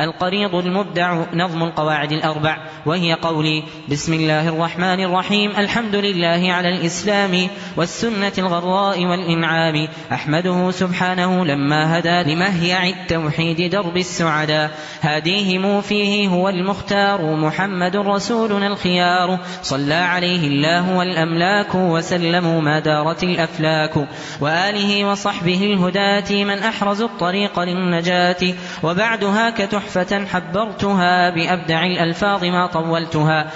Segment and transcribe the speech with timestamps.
[0.00, 7.48] القريض المبدع نظم القواعد الأربع وهي قولي بسم الله الرحمن الرحيم الحمد لله على الإسلام
[7.76, 14.70] والسنة الغراء والإنعام أحمده سبحانه لما هدى لمهيع التوحيد درب السعداء
[15.00, 24.08] هاديهم فيه هو المختار محمد رسولنا الخيار صلى عليه الله والأملاك وسلموا ما دارت الأفلاك
[24.40, 33.50] وآله وصحبه الهداة من أحرزوا الطريق للنجاة وبعدها كتحفة تحفة حبرتها بأبدع الألفاظ ما طولتها.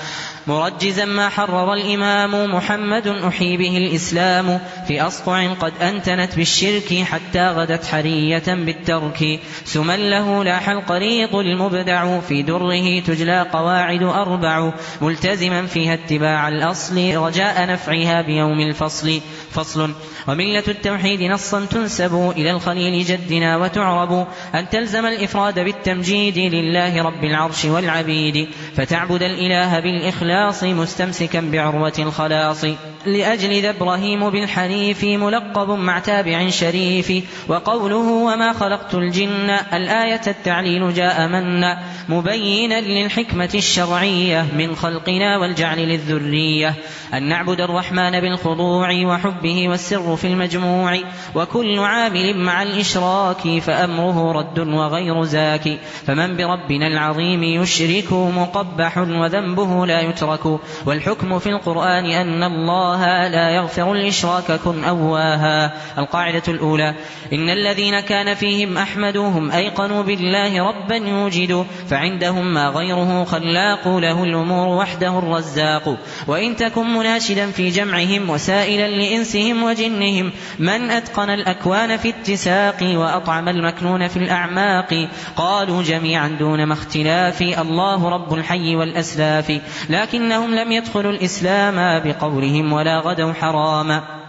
[0.47, 7.87] مرجزا ما حرر الإمام محمد أحيي به الإسلام في أصقع قد أنتنت بالشرك حتى غدت
[7.87, 9.41] حرية بالترك.
[9.65, 17.67] سما له لاح القريط المبدع في دره تجلى قواعد أربع ملتزما فيها اتباع الأصل رجاء
[17.67, 19.21] نفعها بيوم الفصل.
[19.51, 19.91] فصل
[20.29, 27.65] وملة التوحيد نصا تنسب إلى الخليل جدنا وتعرب أن تلزم الإفراد بالتمجيد لله رب العرش
[27.65, 28.49] والعبيد.
[28.77, 32.65] فتعبد الإله بالإخلاص مستمسكا بعروة الخلاص.
[33.07, 37.13] لأجل ذا إبراهيم بالحنيف ملقب مع تابع شريف.
[37.49, 41.79] وقوله وما خلقت الجن الآية التعليل جاء منا
[42.09, 46.75] مبينا للحكمة الشرعية من خلقنا والجعل للذرية.
[47.15, 50.99] أن نعبد الرحمن بالخضوع وحبه والسر في المجموع.
[51.35, 55.79] وكل عامل مع الإشراك فأمره رد وغير زاك.
[56.07, 60.61] فمن بربنا العظيم يشرك مقبح وذنبه لا يترك.
[60.87, 62.90] والحكم في القرآن أن الله
[63.29, 65.73] لا يغفر الإشراك كن أواها.
[65.99, 66.95] القاعدة الأولى
[67.33, 74.69] إن الذين كان فيهم أحمدهم أيقنوا بالله ربا يوجد فعندهم ما غيره خلاق له الأمور
[74.69, 75.97] وحده الرزاق.
[76.27, 84.09] وإن تكن مناشدا في جمعهم وسائلا لإنسهم وجنهم من أتقن الأكوان في اتساق وأطعم المكنون
[84.09, 89.61] في الأعماق؟ قالوا جميعا دون ما اختلاف الله رب الحي والأسلاف.
[89.91, 94.20] لكنهم لم يدخلوا الإسلام بقولهم ولا غدوا حراما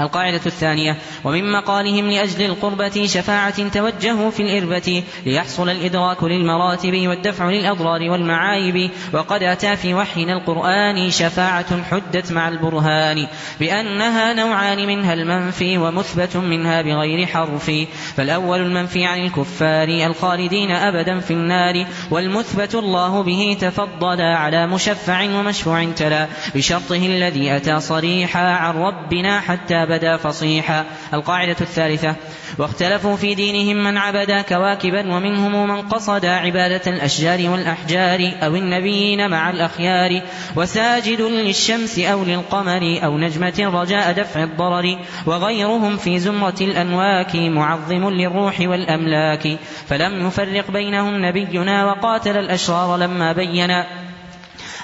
[0.00, 8.10] القاعدة الثانية ومن مقالهم لأجل القربة شفاعة توجهوا في الإربة ليحصل الإدراك للمراتب والدفع للأضرار
[8.10, 13.26] والمعايب وقد أتى في وحينا القرآن شفاعة حدت مع البرهان
[13.60, 17.70] بأنها نوعان منها المنفي ومثبت منها بغير حرف
[18.16, 25.84] فالأول المنفي عن الكفار الخالدين أبدا في النار والمثبت الله به تفضل على مشفع ومشفوع
[25.84, 30.84] تلا بشرطه الذي أتى صريحا عن ربنا حتى بدا فصيحا
[31.14, 32.14] القاعدة الثالثة
[32.58, 39.50] واختلفوا في دينهم من عبد كواكبا ومنهم من قصد عبادة الأشجار والأحجار أو النبيين مع
[39.50, 40.22] الأخيار
[40.56, 48.60] وساجد للشمس أو للقمر أو نجمة رجاء دفع الضرر وغيرهم في زمرة الأنواك معظم للروح
[48.60, 49.58] والأملاك.
[49.88, 54.03] فلم يفرق بينهم نبينا وقاتل الأشرار لما بينا.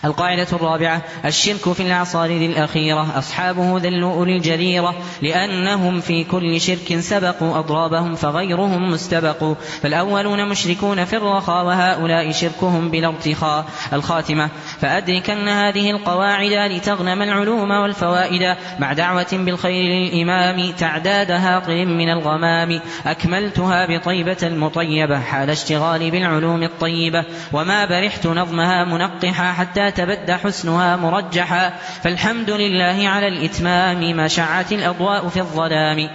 [0.05, 7.01] القاعدة الرابعة الشرك في الأعصار ذي الأخيرة أصحابه ذلوا أولي الجريرة لأنهم في كل شرك
[7.01, 13.65] سبقوا أضرابهم فغيرهم مستبق فالأولون مشركون في الرخاء وهؤلاء شركهم بلا ارتخاء.
[13.93, 14.49] الخاتمة
[14.81, 18.57] فأدركن هذه القواعد لتغنم العلوم والفوائد.
[18.79, 22.81] مع دعوة بالخير للإمام تعداد هاطل من الغمام.
[23.07, 27.25] أكملتها بطيبة المطيبة حال اشتغالي بالعلوم الطيبة.
[27.53, 35.29] وما برحت نظمها منقحا حتى تبدى حسنها مرجحا فالحمد لله على الإتمام ما شعت الأضواء
[35.29, 36.09] في الظلام.